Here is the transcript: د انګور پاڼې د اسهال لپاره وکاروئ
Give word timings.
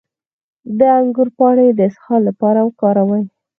د 0.77 0.79
انګور 0.99 1.29
پاڼې 1.37 1.67
د 1.73 1.79
اسهال 1.89 2.21
لپاره 2.29 2.59
وکاروئ 2.63 3.23